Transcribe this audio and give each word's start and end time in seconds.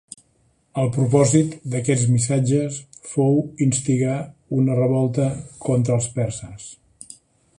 El 0.83 0.87
propòsit 0.93 1.51
d'aquests 1.73 2.05
missatges 2.13 2.79
fou 3.11 3.37
instigar 3.67 4.17
una 4.61 4.79
revolta 4.81 5.31
contra 5.69 6.01
els 6.01 6.09
perses. 6.19 6.67